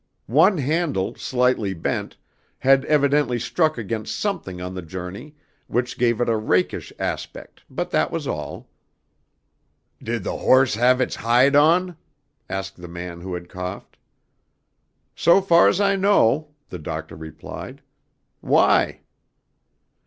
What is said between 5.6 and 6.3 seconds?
which gave it